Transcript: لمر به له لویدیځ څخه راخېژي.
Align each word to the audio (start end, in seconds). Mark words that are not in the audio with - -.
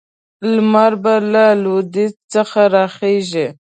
لمر 0.53 0.93
به 1.03 1.15
له 1.31 1.45
لویدیځ 1.63 2.11
څخه 2.33 2.61
راخېژي. 2.75 3.47